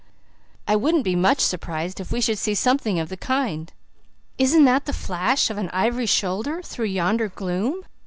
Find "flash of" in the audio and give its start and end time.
4.93-5.59